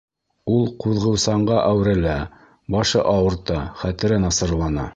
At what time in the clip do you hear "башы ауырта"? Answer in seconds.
2.77-3.61